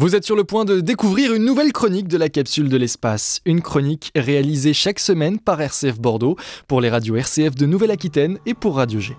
Vous 0.00 0.14
êtes 0.14 0.24
sur 0.24 0.36
le 0.36 0.44
point 0.44 0.64
de 0.64 0.78
découvrir 0.78 1.34
une 1.34 1.44
nouvelle 1.44 1.72
chronique 1.72 2.06
de 2.06 2.16
la 2.16 2.28
capsule 2.28 2.68
de 2.68 2.76
l'espace. 2.76 3.40
Une 3.44 3.60
chronique 3.60 4.12
réalisée 4.14 4.72
chaque 4.72 5.00
semaine 5.00 5.40
par 5.40 5.60
RCF 5.60 5.98
Bordeaux 5.98 6.36
pour 6.68 6.80
les 6.80 6.88
radios 6.88 7.16
RCF 7.16 7.56
de 7.56 7.66
Nouvelle-Aquitaine 7.66 8.38
et 8.46 8.54
pour 8.54 8.76
Radio 8.76 9.00
G. 9.00 9.16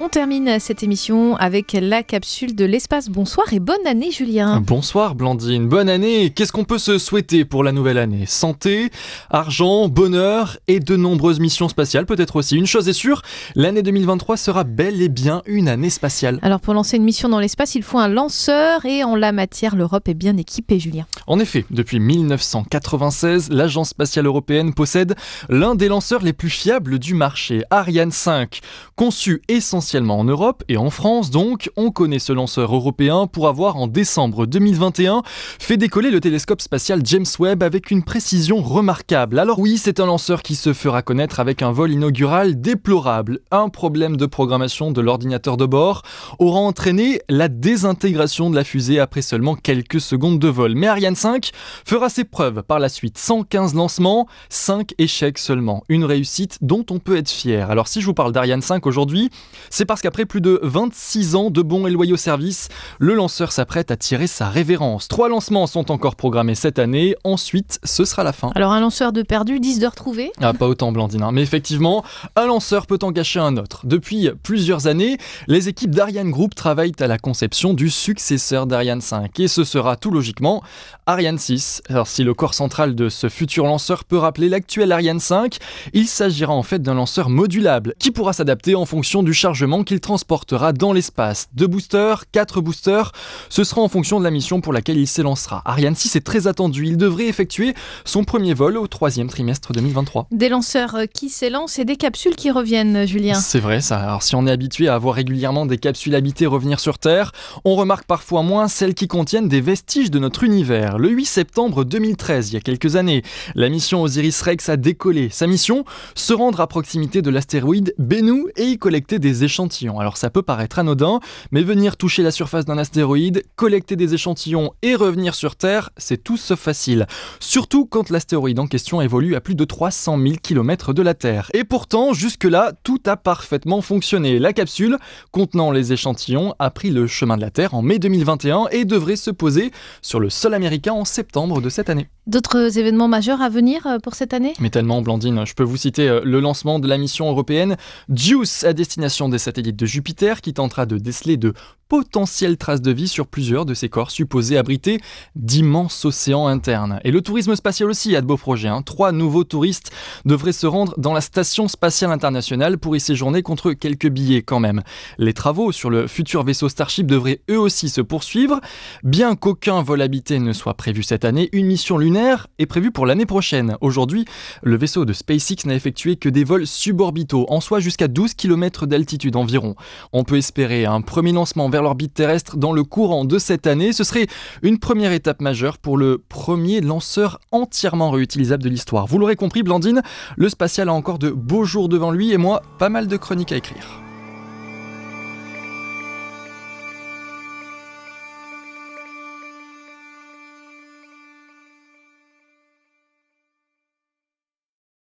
On 0.00 0.08
termine 0.08 0.58
cette 0.58 0.82
émission 0.82 1.36
avec 1.36 1.72
la 1.72 2.02
capsule 2.02 2.56
de 2.56 2.64
l'espace. 2.64 3.08
Bonsoir 3.08 3.52
et 3.52 3.60
bonne 3.60 3.86
année 3.86 4.10
Julien. 4.10 4.60
Bonsoir 4.60 5.14
Blandine, 5.14 5.68
bonne 5.68 5.88
année. 5.88 6.30
Qu'est-ce 6.30 6.50
qu'on 6.50 6.64
peut 6.64 6.78
se 6.78 6.98
souhaiter 6.98 7.44
pour 7.44 7.62
la 7.62 7.70
nouvelle 7.70 7.98
année? 7.98 8.26
Santé, 8.26 8.90
argent, 9.30 9.88
bonheur 9.88 10.58
et 10.66 10.80
de 10.80 10.96
nombreuses 10.96 11.38
missions 11.38 11.68
spatiales 11.68 12.06
peut-être 12.06 12.34
aussi. 12.34 12.56
Une 12.56 12.66
chose 12.66 12.88
est 12.88 12.92
sûre, 12.92 13.22
l'année 13.54 13.84
2023 13.84 14.36
sera 14.36 14.64
bel 14.64 15.00
et 15.00 15.08
bien 15.08 15.42
une 15.46 15.68
année 15.68 15.90
spatiale. 15.90 16.40
Alors 16.42 16.58
pour 16.58 16.74
lancer 16.74 16.96
une 16.96 17.04
mission 17.04 17.28
dans 17.28 17.38
l'espace, 17.38 17.76
il 17.76 17.84
faut 17.84 17.98
un 17.98 18.08
lanceur 18.08 18.84
et 18.86 19.04
en 19.04 19.14
la 19.14 19.30
matière, 19.30 19.76
l'Europe 19.76 20.08
est 20.08 20.14
bien 20.14 20.36
équipée 20.36 20.80
Julien. 20.80 21.06
En 21.28 21.38
effet, 21.38 21.66
depuis 21.70 22.00
1996, 22.00 23.50
l'Agence 23.50 23.90
spatiale 23.90 24.26
européenne 24.26 24.74
possède 24.74 25.14
l'un 25.48 25.76
des 25.76 25.86
lanceurs 25.86 26.24
les 26.24 26.32
plus 26.32 26.50
fiables 26.50 26.98
du 26.98 27.14
marché, 27.14 27.62
Ariane 27.70 28.10
5, 28.10 28.58
conçu 28.96 29.40
essentiellement 29.46 29.83
en 29.92 30.24
Europe 30.24 30.64
et 30.68 30.78
en 30.78 30.88
France 30.88 31.30
donc, 31.30 31.70
on 31.76 31.90
connaît 31.90 32.18
ce 32.18 32.32
lanceur 32.32 32.74
européen 32.74 33.26
pour 33.26 33.48
avoir 33.48 33.76
en 33.76 33.86
décembre 33.86 34.46
2021 34.46 35.22
fait 35.26 35.76
décoller 35.76 36.10
le 36.10 36.20
télescope 36.20 36.62
spatial 36.62 37.02
James 37.04 37.26
Webb 37.38 37.62
avec 37.62 37.90
une 37.90 38.02
précision 38.02 38.62
remarquable. 38.62 39.38
Alors 39.38 39.58
oui, 39.58 39.76
c'est 39.76 40.00
un 40.00 40.06
lanceur 40.06 40.42
qui 40.42 40.54
se 40.54 40.72
fera 40.72 41.02
connaître 41.02 41.38
avec 41.38 41.60
un 41.60 41.70
vol 41.70 41.90
inaugural 41.90 42.58
déplorable. 42.60 43.40
Un 43.50 43.68
problème 43.68 44.16
de 44.16 44.24
programmation 44.24 44.90
de 44.90 45.02
l'ordinateur 45.02 45.58
de 45.58 45.66
bord 45.66 46.02
aura 46.38 46.60
entraîné 46.60 47.20
la 47.28 47.48
désintégration 47.48 48.48
de 48.48 48.56
la 48.56 48.64
fusée 48.64 49.00
après 49.00 49.22
seulement 49.22 49.54
quelques 49.54 50.00
secondes 50.00 50.38
de 50.38 50.48
vol. 50.48 50.74
Mais 50.74 50.86
Ariane 50.86 51.14
5 51.14 51.50
fera 51.84 52.08
ses 52.08 52.24
preuves 52.24 52.62
par 52.62 52.78
la 52.78 52.88
suite. 52.88 53.18
115 53.18 53.74
lancements, 53.74 54.26
5 54.48 54.94
échecs 54.96 55.38
seulement. 55.38 55.84
Une 55.90 56.04
réussite 56.04 56.58
dont 56.62 56.86
on 56.90 56.98
peut 56.98 57.18
être 57.18 57.30
fier. 57.30 57.70
Alors 57.70 57.88
si 57.88 58.00
je 58.00 58.06
vous 58.06 58.14
parle 58.14 58.32
d'Ariane 58.32 58.62
5 58.62 58.86
aujourd'hui, 58.86 59.30
c'est 59.74 59.86
parce 59.86 60.02
qu'après 60.02 60.24
plus 60.24 60.40
de 60.40 60.60
26 60.62 61.34
ans 61.34 61.50
de 61.50 61.60
bons 61.60 61.88
et 61.88 61.90
loyaux 61.90 62.16
services, 62.16 62.68
le 63.00 63.12
lanceur 63.12 63.50
s'apprête 63.50 63.90
à 63.90 63.96
tirer 63.96 64.28
sa 64.28 64.48
révérence. 64.48 65.08
Trois 65.08 65.28
lancements 65.28 65.66
sont 65.66 65.90
encore 65.90 66.14
programmés 66.14 66.54
cette 66.54 66.78
année, 66.78 67.16
ensuite 67.24 67.80
ce 67.82 68.04
sera 68.04 68.22
la 68.22 68.32
fin. 68.32 68.52
Alors 68.54 68.70
un 68.70 68.78
lanceur 68.78 69.12
de 69.12 69.22
perdu, 69.22 69.58
10 69.58 69.80
de 69.80 69.86
retrouvé 69.88 70.30
Ah 70.40 70.52
pas 70.52 70.68
autant 70.68 70.92
Blandine, 70.92 71.24
hein. 71.24 71.32
mais 71.32 71.42
effectivement, 71.42 72.04
un 72.36 72.46
lanceur 72.46 72.86
peut 72.86 73.00
en 73.02 73.12
cacher 73.12 73.40
un 73.40 73.56
autre. 73.56 73.84
Depuis 73.84 74.30
plusieurs 74.44 74.86
années, 74.86 75.18
les 75.48 75.68
équipes 75.68 75.90
d'Ariane 75.90 76.30
Group 76.30 76.54
travaillent 76.54 76.94
à 77.00 77.08
la 77.08 77.18
conception 77.18 77.74
du 77.74 77.90
successeur 77.90 78.68
d'Ariane 78.68 79.00
5 79.00 79.40
et 79.40 79.48
ce 79.48 79.64
sera 79.64 79.96
tout 79.96 80.12
logiquement 80.12 80.62
Ariane 81.06 81.38
6. 81.38 81.82
Alors 81.88 82.06
si 82.06 82.22
le 82.22 82.32
corps 82.32 82.54
central 82.54 82.94
de 82.94 83.08
ce 83.08 83.28
futur 83.28 83.64
lanceur 83.64 84.04
peut 84.04 84.18
rappeler 84.18 84.48
l'actuel 84.48 84.92
Ariane 84.92 85.18
5, 85.18 85.56
il 85.94 86.06
s'agira 86.06 86.52
en 86.52 86.62
fait 86.62 86.80
d'un 86.80 86.94
lanceur 86.94 87.28
modulable 87.28 87.94
qui 87.98 88.12
pourra 88.12 88.32
s'adapter 88.32 88.76
en 88.76 88.86
fonction 88.86 89.24
du 89.24 89.34
chargement 89.34 89.63
qu'il 89.84 90.00
transportera 90.00 90.72
dans 90.72 90.92
l'espace. 90.92 91.48
Deux 91.54 91.66
boosters, 91.66 92.24
quatre 92.30 92.60
boosters, 92.60 93.12
ce 93.48 93.64
sera 93.64 93.80
en 93.80 93.88
fonction 93.88 94.18
de 94.18 94.24
la 94.24 94.30
mission 94.30 94.60
pour 94.60 94.72
laquelle 94.72 94.98
il 94.98 95.06
s'élancera. 95.06 95.62
Ariane 95.64 95.94
6 95.94 96.16
est 96.16 96.20
très 96.20 96.46
attendu, 96.46 96.86
il 96.86 96.98
devrait 96.98 97.26
effectuer 97.26 97.74
son 98.04 98.24
premier 98.24 98.52
vol 98.52 98.76
au 98.76 98.86
troisième 98.86 99.28
trimestre 99.28 99.72
2023. 99.72 100.28
Des 100.30 100.50
lanceurs 100.50 100.98
qui 101.12 101.30
s'élancent 101.30 101.78
et 101.78 101.86
des 101.86 101.96
capsules 101.96 102.36
qui 102.36 102.50
reviennent, 102.50 103.06
Julien. 103.06 103.34
C'est 103.34 103.58
vrai 103.58 103.80
ça, 103.80 103.98
alors 103.98 104.22
si 104.22 104.34
on 104.34 104.46
est 104.46 104.50
habitué 104.50 104.88
à 104.88 104.94
avoir 104.94 105.14
régulièrement 105.14 105.64
des 105.64 105.78
capsules 105.78 106.14
habitées 106.14 106.46
revenir 106.46 106.78
sur 106.78 106.98
Terre, 106.98 107.32
on 107.64 107.74
remarque 107.74 108.04
parfois 108.04 108.42
moins 108.42 108.68
celles 108.68 108.94
qui 108.94 109.08
contiennent 109.08 109.48
des 109.48 109.62
vestiges 109.62 110.10
de 110.10 110.18
notre 110.18 110.44
univers. 110.44 110.98
Le 110.98 111.08
8 111.08 111.24
septembre 111.24 111.84
2013, 111.84 112.50
il 112.50 112.54
y 112.54 112.56
a 112.58 112.60
quelques 112.60 112.96
années, 112.96 113.22
la 113.54 113.70
mission 113.70 114.02
Osiris-Rex 114.02 114.68
a 114.68 114.76
décollé. 114.76 115.30
Sa 115.30 115.46
mission, 115.46 115.84
se 116.14 116.34
rendre 116.34 116.60
à 116.60 116.66
proximité 116.66 117.22
de 117.22 117.30
l'astéroïde 117.30 117.94
Bennu 117.98 118.44
et 118.56 118.64
y 118.64 118.78
collecter 118.78 119.18
des 119.18 119.44
échantillons 119.44 119.53
alors 120.00 120.16
ça 120.16 120.30
peut 120.30 120.42
paraître 120.42 120.78
anodin, 120.78 121.20
mais 121.52 121.62
venir 121.62 121.96
toucher 121.96 122.22
la 122.22 122.30
surface 122.30 122.64
d'un 122.64 122.78
astéroïde, 122.78 123.44
collecter 123.56 123.94
des 123.94 124.14
échantillons 124.14 124.72
et 124.82 124.94
revenir 124.96 125.34
sur 125.34 125.54
Terre, 125.54 125.90
c'est 125.96 126.22
tout 126.22 126.36
sauf 126.36 126.58
facile. 126.58 127.06
Surtout 127.40 127.86
quand 127.86 128.10
l'astéroïde 128.10 128.58
en 128.58 128.66
question 128.66 129.00
évolue 129.00 129.36
à 129.36 129.40
plus 129.40 129.54
de 129.54 129.64
300 129.64 130.18
000 130.18 130.34
km 130.42 130.92
de 130.92 131.02
la 131.02 131.14
Terre. 131.14 131.50
Et 131.54 131.64
pourtant, 131.64 132.12
jusque-là, 132.12 132.72
tout 132.82 133.00
a 133.06 133.16
parfaitement 133.16 133.80
fonctionné. 133.80 134.38
La 134.38 134.52
capsule, 134.52 134.98
contenant 135.30 135.70
les 135.70 135.92
échantillons, 135.92 136.54
a 136.58 136.70
pris 136.70 136.90
le 136.90 137.06
chemin 137.06 137.36
de 137.36 137.42
la 137.42 137.50
Terre 137.50 137.74
en 137.74 137.82
mai 137.82 137.98
2021 137.98 138.66
et 138.72 138.84
devrait 138.84 139.16
se 139.16 139.30
poser 139.30 139.70
sur 140.02 140.18
le 140.18 140.30
sol 140.30 140.54
américain 140.54 140.92
en 140.92 141.04
septembre 141.04 141.60
de 141.60 141.68
cette 141.68 141.90
année. 141.90 142.08
D'autres 142.26 142.78
événements 142.78 143.06
majeurs 143.06 143.42
à 143.42 143.50
venir 143.50 143.86
euh, 143.86 143.98
pour 143.98 144.14
cette 144.14 144.32
année? 144.32 144.54
Mais 144.58 144.70
tellement, 144.70 145.02
Blandine. 145.02 145.44
Je 145.44 145.52
peux 145.52 145.62
vous 145.62 145.76
citer 145.76 146.08
euh, 146.08 146.22
le 146.24 146.40
lancement 146.40 146.78
de 146.78 146.88
la 146.88 146.96
mission 146.96 147.28
européenne 147.28 147.76
JUICE 148.08 148.64
à 148.64 148.72
destination 148.72 149.28
des 149.28 149.38
satellite 149.44 149.76
de 149.76 149.86
Jupiter 149.86 150.40
qui 150.40 150.52
tentera 150.52 150.86
de 150.86 150.98
déceler 150.98 151.36
de 151.36 151.54
potentielles 151.94 152.56
traces 152.56 152.82
de 152.82 152.90
vie 152.90 153.06
sur 153.06 153.28
plusieurs 153.28 153.64
de 153.64 153.72
ces 153.72 153.88
corps 153.88 154.10
supposés 154.10 154.58
abriter 154.58 154.98
d'immenses 155.36 156.04
océans 156.04 156.48
internes. 156.48 156.98
Et 157.04 157.12
le 157.12 157.20
tourisme 157.20 157.54
spatial 157.54 157.88
aussi 157.88 158.16
a 158.16 158.20
de 158.20 158.26
beaux 158.26 158.36
projets. 158.36 158.66
Hein. 158.66 158.82
Trois 158.82 159.12
nouveaux 159.12 159.44
touristes 159.44 159.92
devraient 160.24 160.50
se 160.50 160.66
rendre 160.66 160.92
dans 160.98 161.12
la 161.12 161.20
Station 161.20 161.68
spatiale 161.68 162.10
internationale 162.10 162.78
pour 162.78 162.96
y 162.96 163.00
séjourner 163.00 163.42
contre 163.42 163.74
quelques 163.74 164.08
billets 164.08 164.42
quand 164.42 164.58
même. 164.58 164.82
Les 165.18 165.34
travaux 165.34 165.70
sur 165.70 165.88
le 165.88 166.08
futur 166.08 166.42
vaisseau 166.42 166.68
Starship 166.68 167.06
devraient 167.06 167.42
eux 167.48 167.60
aussi 167.60 167.88
se 167.88 168.00
poursuivre. 168.00 168.60
Bien 169.04 169.36
qu'aucun 169.36 169.80
vol 169.80 170.02
habité 170.02 170.40
ne 170.40 170.52
soit 170.52 170.74
prévu 170.74 171.04
cette 171.04 171.24
année, 171.24 171.48
une 171.52 171.66
mission 171.66 171.96
lunaire 171.96 172.48
est 172.58 172.66
prévue 172.66 172.90
pour 172.90 173.06
l'année 173.06 173.26
prochaine. 173.26 173.76
Aujourd'hui, 173.80 174.24
le 174.64 174.76
vaisseau 174.76 175.04
de 175.04 175.12
SpaceX 175.12 175.64
n'a 175.66 175.76
effectué 175.76 176.16
que 176.16 176.28
des 176.28 176.42
vols 176.42 176.66
suborbitaux, 176.66 177.46
en 177.50 177.60
soi 177.60 177.78
jusqu'à 177.78 178.08
12 178.08 178.34
km 178.34 178.86
d'altitude 178.86 179.36
environ. 179.36 179.76
On 180.12 180.24
peut 180.24 180.38
espérer 180.38 180.86
un 180.86 181.00
premier 181.00 181.30
lancement 181.30 181.68
vers 181.68 181.83
l'orbite 181.84 182.14
terrestre 182.14 182.56
dans 182.56 182.72
le 182.72 182.82
courant 182.82 183.24
de 183.24 183.38
cette 183.38 183.68
année. 183.68 183.92
Ce 183.92 184.02
serait 184.02 184.26
une 184.62 184.78
première 184.78 185.12
étape 185.12 185.40
majeure 185.40 185.78
pour 185.78 185.96
le 185.96 186.18
premier 186.28 186.80
lanceur 186.80 187.38
entièrement 187.52 188.10
réutilisable 188.10 188.62
de 188.62 188.68
l'histoire. 188.68 189.06
Vous 189.06 189.18
l'aurez 189.18 189.36
compris, 189.36 189.62
Blandine, 189.62 190.02
le 190.36 190.48
spatial 190.48 190.88
a 190.88 190.92
encore 190.92 191.18
de 191.18 191.30
beaux 191.30 191.64
jours 191.64 191.88
devant 191.88 192.10
lui 192.10 192.32
et 192.32 192.38
moi, 192.38 192.62
pas 192.78 192.88
mal 192.88 193.06
de 193.06 193.16
chroniques 193.16 193.52
à 193.52 193.56
écrire. 193.56 194.03